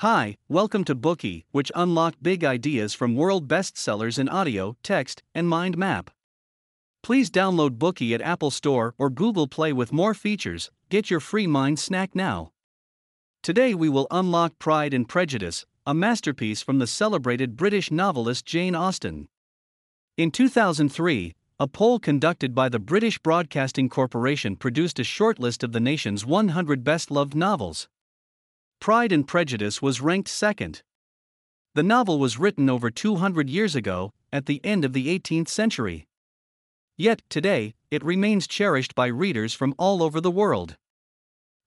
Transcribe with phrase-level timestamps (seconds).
[0.00, 5.46] Hi, welcome to Bookey, which unlock big ideas from world bestsellers in audio, text, and
[5.46, 6.10] mind map.
[7.02, 10.70] Please download Bookey at Apple Store or Google Play with more features.
[10.88, 12.50] Get your free mind snack now.
[13.42, 18.74] Today we will unlock Pride and Prejudice, a masterpiece from the celebrated British novelist Jane
[18.74, 19.28] Austen.
[20.16, 25.78] In 2003, a poll conducted by the British Broadcasting Corporation produced a shortlist of the
[25.78, 27.86] nation's 100 best loved novels.
[28.80, 30.82] Pride and Prejudice was ranked second.
[31.74, 36.08] The novel was written over 200 years ago, at the end of the 18th century.
[36.96, 40.78] Yet, today, it remains cherished by readers from all over the world.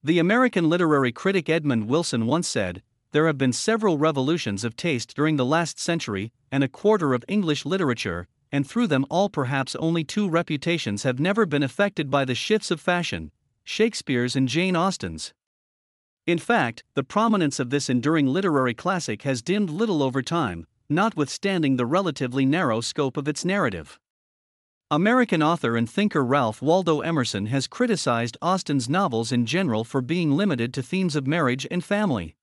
[0.04, 2.82] The American literary critic Edmund Wilson once said,
[3.12, 7.24] There have been several revolutions of taste during the last century, and a quarter of
[7.28, 12.26] English literature, and through them all, perhaps only two reputations have never been affected by
[12.26, 13.32] the shifts of fashion
[13.64, 15.32] Shakespeare's and Jane Austen's.
[16.26, 21.76] In fact, the prominence of this enduring literary classic has dimmed little over time, notwithstanding
[21.76, 24.00] the relatively narrow scope of its narrative.
[24.90, 30.32] American author and thinker Ralph Waldo Emerson has criticized Austen's novels in general for being
[30.32, 32.36] limited to themes of marriage and family.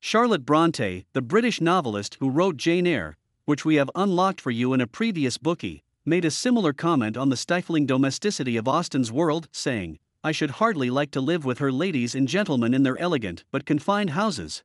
[0.00, 4.72] Charlotte Bronte, the British novelist who wrote Jane Eyre, which we have unlocked for you
[4.72, 9.46] in a previous Bookey, made a similar comment on the stifling domesticity of Austen's world,
[9.52, 13.44] saying, I should hardly like to live with her ladies and gentlemen in their elegant
[13.50, 14.64] but confined houses.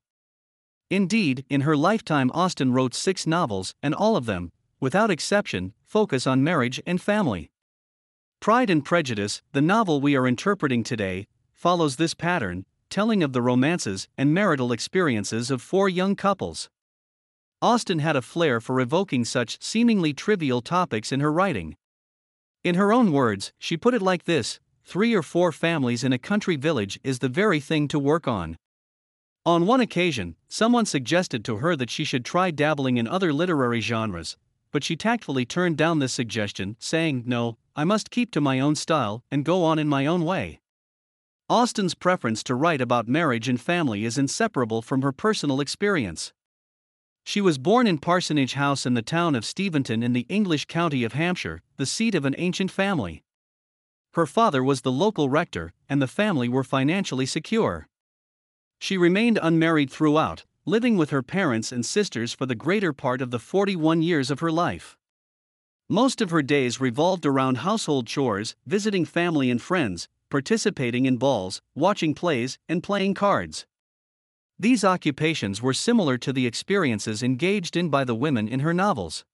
[0.89, 6.27] Indeed, in her lifetime, Austen wrote six novels, and all of them, without exception, focus
[6.27, 7.51] on marriage and family.
[8.39, 13.41] Pride and Prejudice, the novel we are interpreting today, follows this pattern, telling of the
[13.41, 16.69] romances and marital experiences of four young couples.
[17.61, 21.77] Austen had a flair for evoking such seemingly trivial topics in her writing.
[22.63, 26.17] In her own words, she put it like this three or four families in a
[26.17, 28.57] country village is the very thing to work on.
[29.45, 33.81] On one occasion, someone suggested to her that she should try dabbling in other literary
[33.81, 34.37] genres,
[34.71, 38.75] but she tactfully turned down this suggestion, saying, No, I must keep to my own
[38.75, 40.61] style and go on in my own way.
[41.49, 46.33] Austen's preference to write about marriage and family is inseparable from her personal experience.
[47.25, 51.03] She was born in Parsonage House in the town of Steventon in the English county
[51.03, 53.22] of Hampshire, the seat of an ancient family.
[54.13, 57.87] Her father was the local rector, and the family were financially secure.
[58.79, 63.31] She remained unmarried throughout, living with her parents and sisters for the greater part of
[63.31, 64.97] the 41 years of her life.
[65.89, 71.61] Most of her days revolved around household chores, visiting family and friends, participating in balls,
[71.75, 73.65] watching plays, and playing cards.
[74.59, 79.25] These occupations were similar to the experiences engaged in by the women in her novels.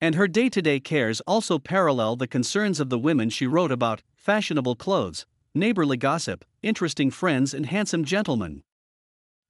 [0.00, 3.72] And her day to day cares also parallel the concerns of the women she wrote
[3.72, 5.24] about fashionable clothes,
[5.54, 8.62] neighborly gossip, interesting friends, and handsome gentlemen.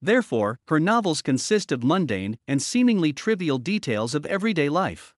[0.00, 5.14] Therefore, her novels consist of mundane and seemingly trivial details of everyday life.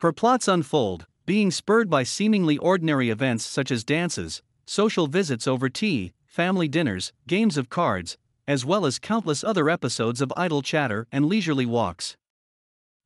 [0.00, 5.68] Her plots unfold, being spurred by seemingly ordinary events such as dances, social visits over
[5.68, 8.16] tea, family dinners, games of cards,
[8.48, 12.16] as well as countless other episodes of idle chatter and leisurely walks.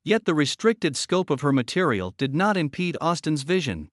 [0.05, 3.89] Yet the restricted scope of her material did not impede Austen's vision.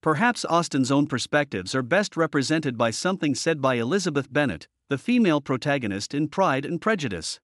[0.00, 5.42] Perhaps Austen's own perspectives are best represented by something said by Elizabeth Bennet, the female
[5.42, 7.40] protagonist in Pride and Prejudice.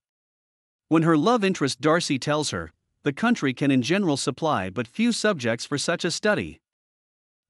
[0.89, 2.73] When her love interest Darcy tells her,
[3.03, 6.61] the country can in general supply but few subjects for such a study.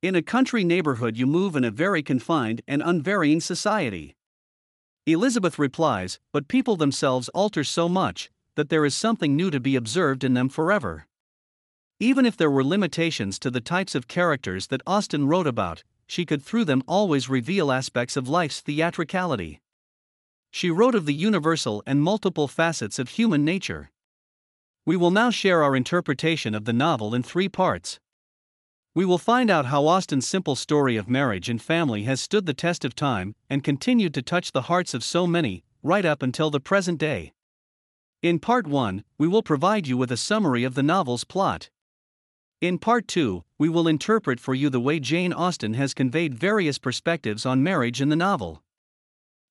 [0.03, 4.17] In a country neighborhood, you move in a very confined and unvarying society.
[5.07, 9.77] Elizabeth replies, But people themselves alter so much that there is something new to be
[9.77, 11.07] observed in them forever.
[12.01, 16.27] Even if there were limitations to the types of characters that Austen wrote about, she
[16.27, 19.61] could through them always reveal aspects of life's theatricality.
[20.51, 23.91] She wrote of the universal and multiple facets of human nature.
[24.87, 27.99] We will now share our interpretation of the novel in three parts.
[28.95, 32.55] We will find out how Austen's simple story of marriage and family has stood the
[32.55, 36.51] test of time and continued to touch the hearts of so many, right up until
[36.51, 37.33] the present day.
[38.25, 41.69] In Part 1, we will provide you with a summary of the novel's plot.
[42.63, 46.79] In Part 2, we will interpret for you the way Jane Austen has conveyed various
[46.79, 48.63] perspectives on marriage in the novel.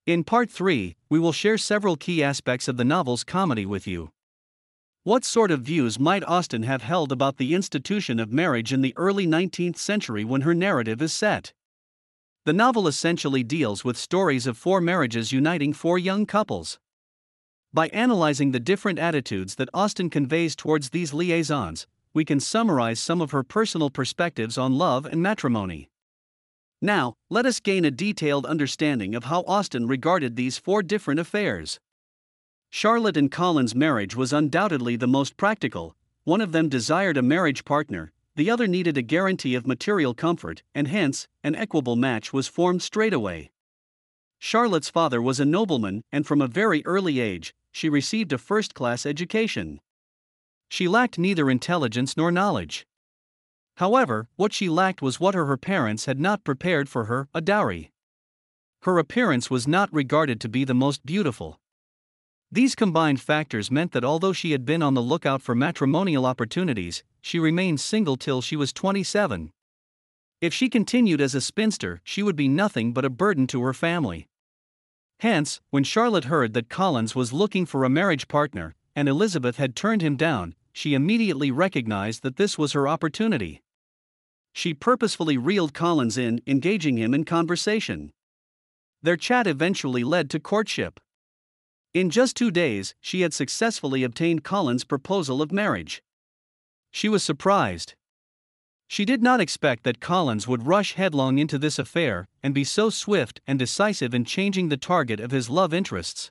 [0.07, 4.11] In part 3, we will share several key aspects of the novel's comedy with you.
[5.03, 8.95] What sort of views might Austen have held about the institution of marriage in the
[8.97, 11.53] early 19th century when her narrative is set?
[12.45, 16.79] The novel essentially deals with stories of four marriages uniting four young couples.
[17.75, 23.19] By analyzing the different attitudes that Austen conveys towards these liaisons, we can summarize some
[23.19, 25.89] of her personal perspectives on love and matrimony.
[26.83, 31.79] Now, let us gain a detailed understanding of how Austen regarded these four different affairs.
[32.69, 37.65] Charlotte and Collins' marriage was undoubtedly the most practical, one of them desired a marriage
[37.65, 42.47] partner, the other needed a guarantee of material comfort, and hence, an equable match was
[42.47, 43.49] formed straight away.
[44.37, 48.73] Charlotte's father was a nobleman, and from a very early age, she received a first
[48.73, 49.81] class education.
[50.69, 52.85] She lacked neither intelligence nor knowledge.
[53.77, 57.41] However, what she lacked was what her, her parents had not prepared for her a
[57.41, 57.91] dowry.
[58.83, 61.59] Her appearance was not regarded to be the most beautiful.
[62.51, 67.03] These combined factors meant that although she had been on the lookout for matrimonial opportunities,
[67.21, 69.51] she remained single till she was 27.
[70.39, 73.73] If she continued as a spinster, she would be nothing but a burden to her
[73.73, 74.27] family.
[75.23, 79.73] Hence, when Charlotte heard that Collins was looking for a marriage partner, and Elizabeth had
[79.73, 83.61] turned him down, she immediately recognized that this was her opportunity.
[84.51, 88.11] She purposefully reeled Collins in, engaging him in conversation.
[89.01, 90.99] Their chat eventually led to courtship.
[91.93, 96.03] In just two days, she had successfully obtained Collins' proposal of marriage.
[96.91, 97.95] She was surprised.
[98.93, 102.91] She did not expect that Collins would rush headlong into this affair and be so
[102.91, 106.29] swift and decisive in changing the target of his love interests.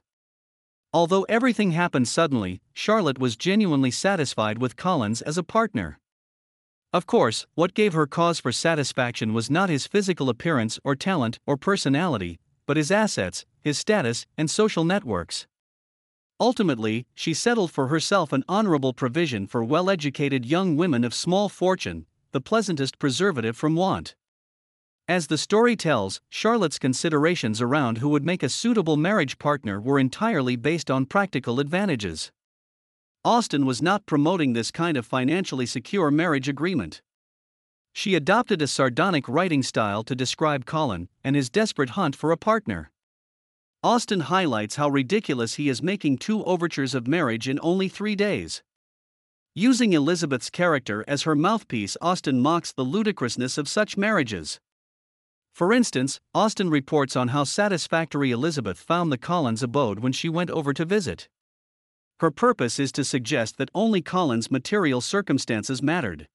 [0.93, 5.99] Although everything happened suddenly, Charlotte was genuinely satisfied with Collins as a partner.
[6.93, 11.41] Of course, what gave her cause for satisfaction was not his physical appearance or talent
[11.45, 15.49] or personality, but his assets, his status, and social networks.
[16.39, 21.49] Ultimately, she settled for herself an honorable provision for well educated young women of small
[21.49, 24.15] fortune, the pleasantest preservative from want.
[25.09, 29.99] As the story tells, Charlotte's considerations around who would make a suitable marriage partner were
[29.99, 32.33] entirely based on practical advantages.
[33.25, 37.03] Austen was not promoting this kind of financially secure marriage agreement.
[37.93, 42.37] She adopted a sardonic writing style to describe Collins and his desperate hunt for a
[42.37, 42.91] partner.
[43.85, 48.63] Austen highlights how ridiculous he is making two overtures of marriage in only three days.
[49.55, 54.61] Using Elizabeth's character as her mouthpiece, Austen mocks the ludicrousness of such marriages.
[55.53, 60.51] For instance, Austen reports on how satisfactory Elizabeth found the Collins abode when she went
[60.51, 61.29] over to visit.
[62.21, 66.29] Her purpose is to suggest that only Collins' material circumstances mattered.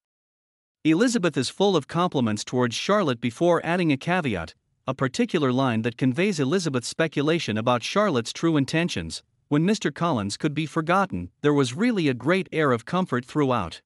[0.84, 4.54] Elizabeth is full of compliments towards Charlotte before adding a caveat
[4.90, 9.22] a particular line that conveys Elizabeth's speculation about Charlotte's true intentions.
[9.50, 9.94] When Mr.
[9.94, 13.82] Collins could be forgotten, there was really a great air of comfort throughout.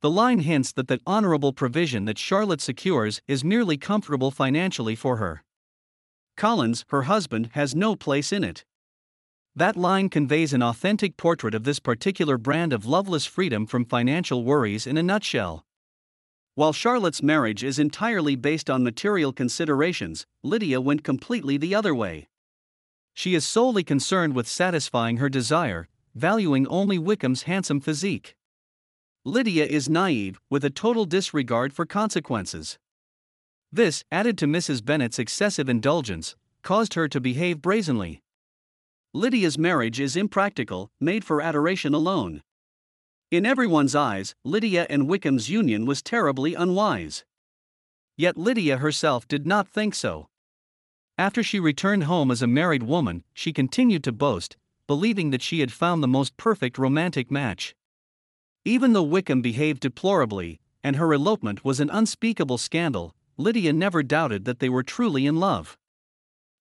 [0.00, 5.18] The line hints that the honorable provision that Charlotte secures is merely comfortable financially for
[5.18, 5.44] her.
[6.36, 8.64] Collins, her husband, has no place in it.
[9.54, 14.42] That line conveys an authentic portrait of this particular brand of loveless freedom from financial
[14.42, 15.64] worries in a nutshell.
[16.56, 22.26] While Charlotte's marriage is entirely based on material considerations, Lydia went completely the other way.
[23.14, 28.34] She is solely concerned with satisfying her desire, valuing only Wickham's handsome physique.
[29.24, 32.78] Lydia is naive, with a total disregard for consequences.
[33.72, 34.84] This, added to Mrs.
[34.84, 38.20] Bennet's excessive indulgence, caused her to behave brazenly.
[39.12, 42.42] Lydia's marriage is impractical, made for adoration alone.
[43.30, 47.24] In everyone's eyes, Lydia and Wickham's union was terribly unwise.
[48.16, 50.28] Yet Lydia herself did not think so.
[51.16, 54.56] After she returned home as a married woman, she continued to boast,
[54.88, 57.74] believing that she had found the most perfect romantic match.
[58.64, 64.44] Even though Wickham behaved deplorably, and her elopement was an unspeakable scandal, Lydia never doubted
[64.44, 65.78] that they were truly in love.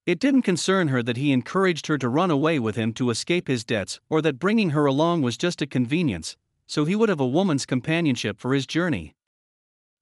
[0.05, 3.47] It didn't concern her that he encouraged her to run away with him to escape
[3.47, 6.35] his debts, or that bringing her along was just a convenience,
[6.67, 9.15] so he would have a woman's companionship for his journey.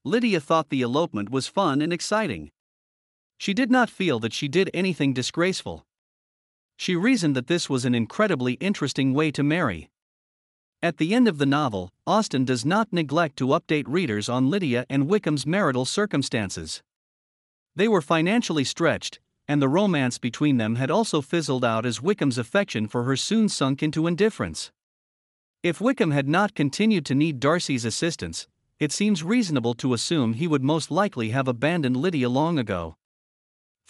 [0.03, 2.51] Lydia thought the elopement was fun and exciting.
[3.41, 5.83] She did not feel that she did anything disgraceful.
[6.77, 9.89] She reasoned that this was an incredibly interesting way to marry.
[10.83, 14.86] At the end of the novel, Austen does not neglect to update readers on Lydia
[14.91, 16.83] and Wickham's marital circumstances.
[17.75, 22.38] They were financially stretched, and the romance between them had also fizzled out as Wickham's
[22.38, 24.71] affection for her soon sunk into indifference.
[25.63, 30.48] If Wickham had not continued to need Darcy's assistance, it seems reasonable to assume he
[30.48, 32.98] would most likely have abandoned Lydia long ago.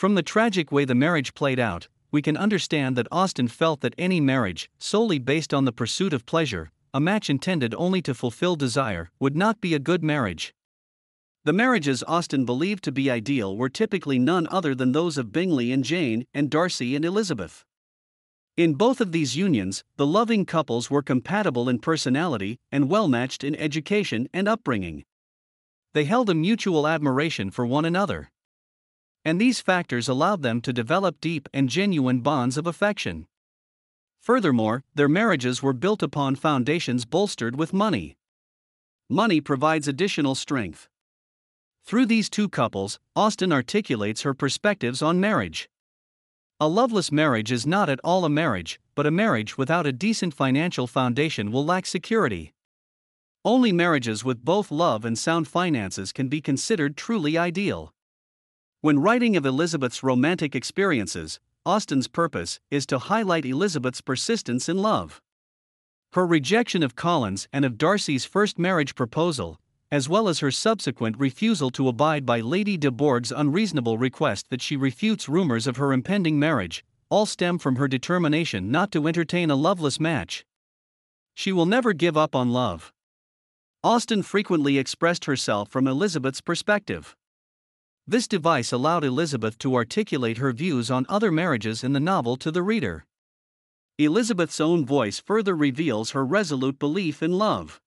[0.01, 3.93] From the tragic way the marriage played out, we can understand that Austen felt that
[4.00, 8.55] any marriage, solely based on the pursuit of pleasure, a match intended only to fulfill
[8.55, 10.55] desire, would not be a good marriage.
[11.43, 15.72] The marriages Austen believed to be ideal were typically none other than those of Bingley
[15.72, 17.63] and Jane and Darcy and Elizabeth.
[18.58, 23.43] In both of these unions, the loving couples were compatible in personality and well matched
[23.43, 25.05] in education and upbringing.
[25.93, 28.31] They held a mutual admiration for one another.
[29.23, 33.27] And these factors allowed them to develop deep and genuine bonds of affection.
[34.19, 38.17] Furthermore, their marriages were built upon foundations bolstered with money.
[39.09, 40.87] Money provides additional strength.
[41.83, 45.69] Through these two couples, Austen articulates her perspectives on marriage.
[46.59, 50.33] A loveless marriage is not at all a marriage, but a marriage without a decent
[50.33, 52.53] financial foundation will lack security.
[53.43, 57.93] Only marriages with both love and sound finances can be considered truly ideal.
[58.83, 65.21] When writing of Elizabeth's romantic experiences, Austen's purpose is to highlight Elizabeth's persistence in love.
[66.13, 69.59] Her rejection of Collins and of Darcy's first marriage proposal,
[69.91, 74.63] as well as her subsequent refusal to abide by Lady de Bourgh's unreasonable request that
[74.63, 79.51] she refutes rumors of her impending marriage, all stem from her determination not to entertain
[79.51, 80.43] a loveless match.
[81.35, 82.91] She will never give up on love.
[83.83, 87.15] Austen frequently expressed herself from Elizabeth's perspective.
[88.08, 92.51] This device allowed Elizabeth to articulate her views on other marriages in the novel to
[92.51, 93.05] the reader.
[93.98, 97.79] Elizabeth's own voice further reveals her resolute belief in love.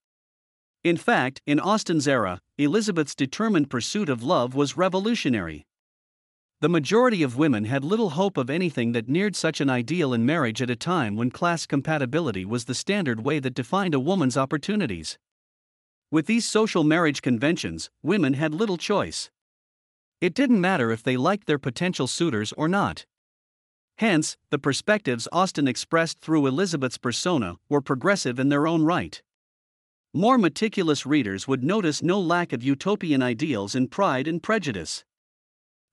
[0.85, 5.67] In fact, in Austen's era, Elizabeth's determined pursuit of love was revolutionary.
[6.61, 10.25] The majority of women had little hope of anything that neared such an ideal in
[10.25, 14.37] marriage at a time when class compatibility was the standard way that defined a woman's
[14.37, 15.19] opportunities.
[16.11, 19.31] With these social marriage conventions, women had little choice.
[20.21, 23.07] It didn't matter if they liked their potential suitors or not.
[23.99, 29.23] Hence, the perspectives Austen expressed through Elizabeth's persona were progressive in their own right.
[30.13, 35.05] More meticulous readers would notice no lack of utopian ideals in Pride and Prejudice.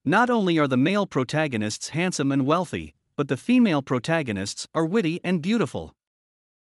[0.06, 5.20] Not only are the male protagonists handsome and wealthy, but the female protagonists are witty
[5.24, 5.96] and beautiful.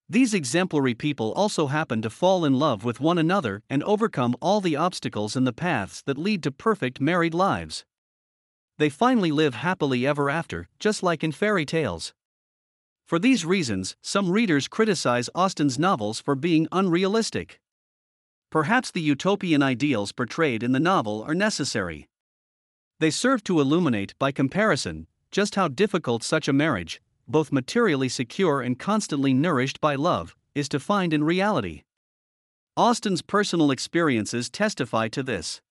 [0.09, 4.61] These exemplary people also happen to fall in love with one another and overcome all
[4.61, 7.85] the obstacles in the paths that lead to perfect married lives.
[8.77, 12.13] They finally live happily ever after, just like in fairy tales.
[13.05, 17.59] For these reasons, some readers criticize Austen's novels for being unrealistic.
[18.49, 22.07] Perhaps the utopian ideals portrayed in the novel are necessary.
[22.99, 28.61] They serve to illuminate, by comparison, just how difficult such a marriage, both materially secure
[28.61, 31.83] and constantly nourished by love, is to find in reality.
[32.75, 35.61] Austen's personal experiences testify to this.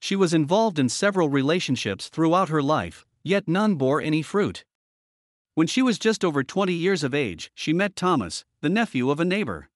[0.00, 4.64] She was involved in several relationships throughout her life, yet none bore any fruit.
[5.54, 9.20] When she was just over 20 years of age, she met Thomas, the nephew of
[9.20, 9.68] a neighbor.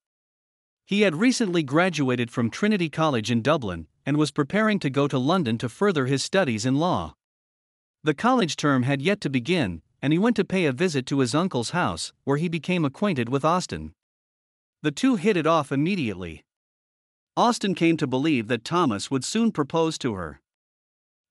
[0.87, 5.19] He had recently graduated from Trinity College in Dublin and was preparing to go to
[5.19, 7.15] London to further his studies in law.
[8.03, 11.21] The college term had yet to begin, and he went to pay a visit to
[11.21, 13.95] his uncle's house, where he became acquainted with Austen.
[14.83, 16.45] The two hit it off immediately.
[17.39, 20.43] Austen came to believe that Thomas would soon propose to her.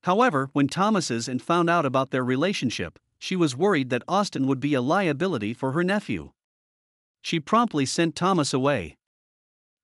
[0.06, 4.60] However, when Thomas's and found out about their relationship, she was worried that Austen would
[4.60, 6.32] be a liability for her nephew.
[7.22, 8.98] She promptly sent Thomas away.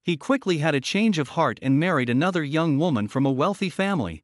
[0.01, 3.69] He quickly had a change of heart and married another young woman from a wealthy
[3.69, 4.24] family.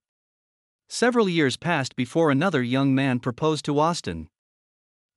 [0.90, 4.28] Several years passed before another young man proposed to Austen.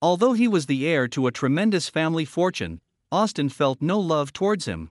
[0.00, 4.66] Although he was the heir to a tremendous family fortune, Austen felt no love towards
[4.66, 4.90] him.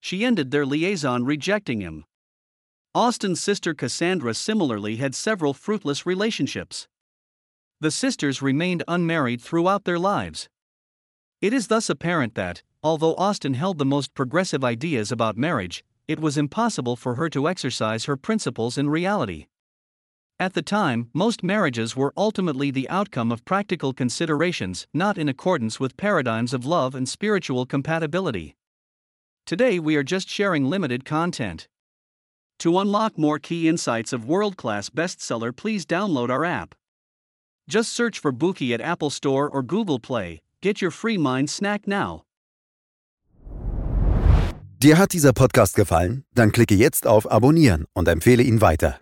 [0.00, 2.04] She ended their liaison rejecting him.
[2.94, 6.86] Austen's sister Cassandra similarly had several fruitless relationships.
[7.80, 10.48] The sisters remained unmarried throughout their lives.
[11.40, 16.20] It is thus apparent that, although Austen held the most progressive ideas about marriage, it
[16.20, 19.46] was impossible for her to exercise her principles in reality.
[20.42, 25.78] At the time, most marriages were ultimately the outcome of practical considerations, not in accordance
[25.78, 28.56] with paradigms of love and spiritual compatibility.
[29.46, 31.68] Today, we are just sharing limited content.
[32.58, 36.74] To unlock more key insights of world class bestseller, please download our app.
[37.68, 40.40] Just search for Bookey at Apple Store or Google Play.
[40.60, 42.24] Get your free mind snack now.
[44.80, 46.24] Dir hat dieser Podcast gefallen?
[46.34, 49.01] Dann klicke jetzt auf Abonnieren und empfehle ihn weiter.